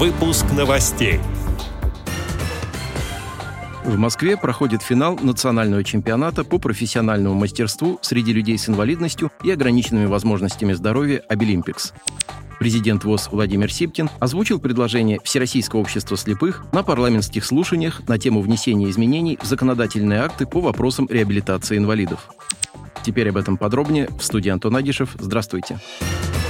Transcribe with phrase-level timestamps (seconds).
[0.00, 1.20] Выпуск новостей.
[3.84, 10.06] В Москве проходит финал национального чемпионата по профессиональному мастерству среди людей с инвалидностью и ограниченными
[10.06, 11.92] возможностями здоровья «Обилимпикс».
[12.58, 18.88] Президент ВОЗ Владимир Сипкин озвучил предложение Всероссийского общества слепых на парламентских слушаниях на тему внесения
[18.88, 22.30] изменений в законодательные акты по вопросам реабилитации инвалидов.
[23.02, 25.10] Теперь об этом подробнее в студии Антон Агишев.
[25.18, 25.78] Здравствуйте.
[25.98, 26.49] Здравствуйте.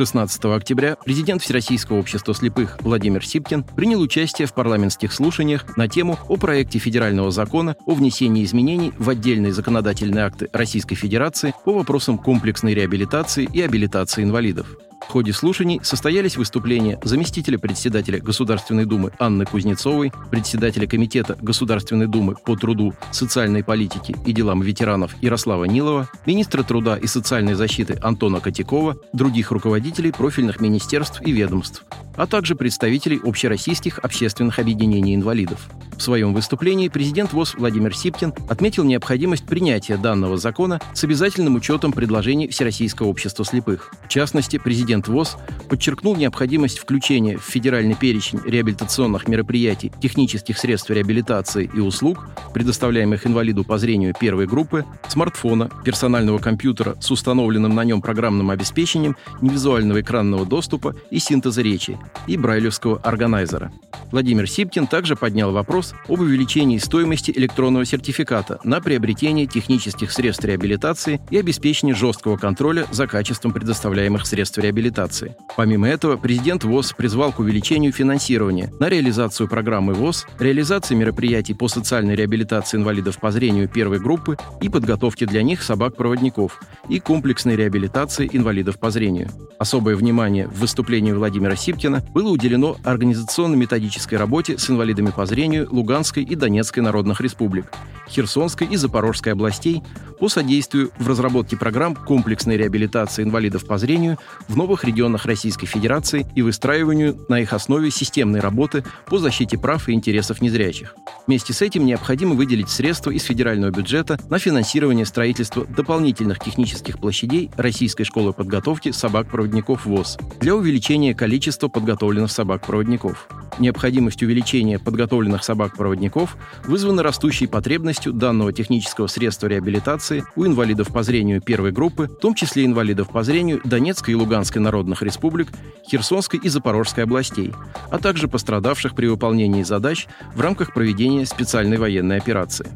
[0.00, 6.18] 16 октября президент Всероссийского общества слепых Владимир Сипкин принял участие в парламентских слушаниях на тему
[6.26, 12.16] о проекте федерального закона о внесении изменений в отдельные законодательные акты Российской Федерации по вопросам
[12.16, 14.74] комплексной реабилитации и абилитации инвалидов.
[15.10, 22.36] В ходе слушаний состоялись выступления заместителя председателя Государственной Думы Анны Кузнецовой, председателя Комитета Государственной Думы
[22.36, 28.38] по труду, социальной политике и делам ветеранов Ярослава Нилова, министра труда и социальной защиты Антона
[28.38, 31.84] Котякова, других руководителей профильных министерств и ведомств,
[32.14, 35.68] а также представителей общероссийских общественных объединений инвалидов.
[36.00, 41.92] В своем выступлении президент ВОЗ Владимир Сипкин отметил необходимость принятия данного закона с обязательным учетом
[41.92, 43.92] предложений Всероссийского общества слепых.
[44.06, 45.36] В частности, президент ВОЗ
[45.68, 53.62] подчеркнул необходимость включения в федеральный перечень реабилитационных мероприятий, технических средств реабилитации и услуг, предоставляемых инвалиду
[53.62, 60.46] по зрению первой группы, смартфона, персонального компьютера с установленным на нем программным обеспечением, невизуального экранного
[60.46, 63.70] доступа и синтеза речи, и брайлевского органайзера.
[64.12, 71.20] Владимир Сипкин также поднял вопрос об увеличении стоимости электронного сертификата на приобретение технических средств реабилитации
[71.30, 75.36] и обеспечение жесткого контроля за качеством предоставляемых средств реабилитации.
[75.56, 81.68] Помимо этого, президент ВОЗ призвал к увеличению финансирования на реализацию программы ВОЗ, реализации мероприятий по
[81.68, 88.28] социальной реабилитации инвалидов по зрению первой группы и подготовке для них собак-проводников и комплексной реабилитации
[88.32, 89.30] инвалидов по зрению.
[89.58, 96.22] Особое внимание в выступлении Владимира Сипкина было уделено организационно-методической работе с инвалидами по зрению Луганской
[96.22, 97.72] и Донецкой народных республик,
[98.06, 99.82] Херсонской и Запорожской областей
[100.18, 106.26] по содействию в разработке программ комплексной реабилитации инвалидов по зрению в новых регионах Российской Федерации
[106.34, 110.94] и выстраиванию на их основе системной работы по защите прав и интересов незрячих.
[111.26, 117.50] Вместе с этим необходимо выделить средства из федерального бюджета на финансирование строительства дополнительных технических площадей
[117.56, 123.28] Российской школы подготовки собак-проводников ВОЗ для увеличения количества подготовленных собак-проводников.
[123.60, 131.42] Необходимость увеличения подготовленных собак-проводников вызвана растущей потребностью данного технического средства реабилитации у инвалидов по зрению
[131.42, 135.48] первой группы, в том числе инвалидов по зрению Донецкой и Луганской народных республик,
[135.86, 137.52] Херсонской и Запорожской областей,
[137.90, 142.66] а также пострадавших при выполнении задач в рамках проведения специальной военной операции.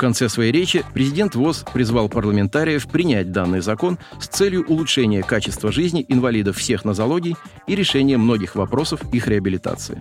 [0.00, 6.06] Конце своей речи президент ВОЗ призвал парламентариев принять данный закон с целью улучшения качества жизни
[6.08, 10.00] инвалидов всех нозологий и решения многих вопросов их реабилитации.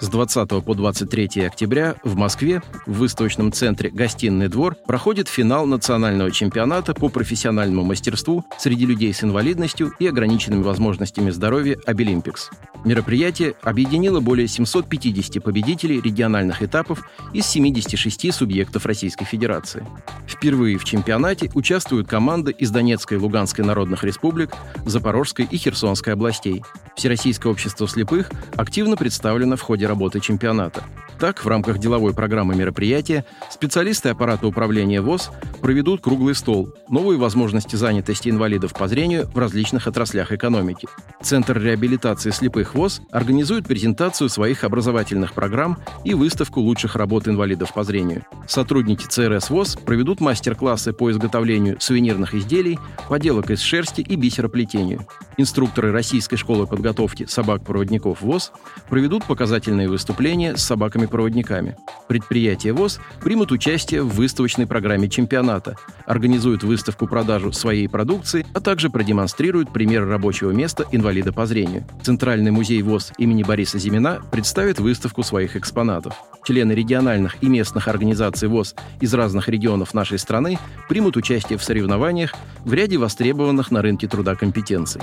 [0.00, 6.30] С 20 по 23 октября в Москве в выставочном центре «Гостиный двор» проходит финал национального
[6.30, 12.50] чемпионата по профессиональному мастерству среди людей с инвалидностью и ограниченными возможностями здоровья «Обилимпикс».
[12.84, 19.84] Мероприятие объединило более 750 победителей региональных этапов из 76 субъектов Российской Федерации.
[20.28, 24.54] Впервые в чемпионате участвуют команды из Донецкой и Луганской народных республик,
[24.86, 26.62] Запорожской и Херсонской областей.
[26.98, 30.82] Всероссийское общество слепых активно представлено в ходе работы чемпионата.
[31.18, 35.30] Так, в рамках деловой программы мероприятия специалисты аппарата управления ВОЗ
[35.60, 40.86] проведут круглый стол «Новые возможности занятости инвалидов по зрению в различных отраслях экономики».
[41.20, 47.82] Центр реабилитации слепых ВОЗ организует презентацию своих образовательных программ и выставку лучших работ инвалидов по
[47.82, 48.24] зрению.
[48.46, 55.04] Сотрудники ЦРС ВОЗ проведут мастер-классы по изготовлению сувенирных изделий, поделок из шерсти и бисероплетению.
[55.36, 58.52] Инструкторы Российской школы подготовки собак-проводников ВОЗ
[58.88, 60.62] проведут показательные выступления с
[61.08, 61.76] собаками-проводниками.
[62.06, 65.76] Предприятия ВОЗ примут участие в выставочной программе чемпионата,
[66.06, 71.84] организуют выставку-продажу своей продукции, а также продемонстрируют пример рабочего места инвалида по зрению.
[72.02, 76.14] Центральный музей ВОЗ имени Бориса Зимина представит выставку своих экспонатов.
[76.44, 82.34] Члены региональных и местных организаций ВОЗ из разных регионов нашей страны примут участие в соревнованиях
[82.64, 85.02] в ряде востребованных на рынке труда компетенций.